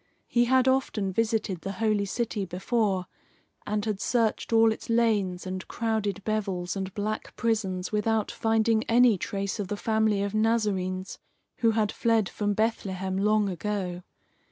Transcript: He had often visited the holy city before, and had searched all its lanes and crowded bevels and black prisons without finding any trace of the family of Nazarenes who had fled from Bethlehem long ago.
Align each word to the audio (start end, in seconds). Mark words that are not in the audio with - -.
He 0.25 0.45
had 0.45 0.67
often 0.67 1.13
visited 1.13 1.61
the 1.61 1.73
holy 1.73 2.05
city 2.05 2.43
before, 2.43 3.05
and 3.67 3.85
had 3.85 4.01
searched 4.01 4.51
all 4.51 4.71
its 4.71 4.89
lanes 4.89 5.45
and 5.45 5.67
crowded 5.67 6.23
bevels 6.25 6.75
and 6.75 6.91
black 6.95 7.35
prisons 7.35 7.91
without 7.91 8.31
finding 8.31 8.83
any 8.85 9.15
trace 9.19 9.59
of 9.59 9.67
the 9.67 9.77
family 9.77 10.23
of 10.23 10.33
Nazarenes 10.33 11.19
who 11.57 11.73
had 11.77 11.91
fled 11.91 12.27
from 12.29 12.55
Bethlehem 12.55 13.15
long 13.15 13.47
ago. 13.47 14.01